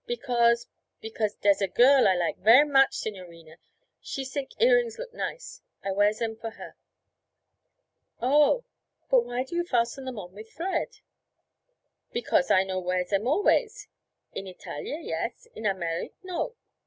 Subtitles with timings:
[0.07, 0.65] 'Because
[0.99, 3.57] because der's a girl I like ver' much, signorina;
[3.99, 5.61] she sink earrings look nice.
[5.83, 6.75] I wear zem for her.'
[8.19, 8.63] 'Oh!
[9.11, 11.01] But why do you fasten them on with thread?'
[12.13, 13.89] 'Because I no wear zem always.
[14.33, 16.55] In Italia, yes; in Amerik', no.